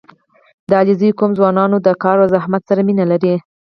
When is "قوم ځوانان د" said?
1.19-1.87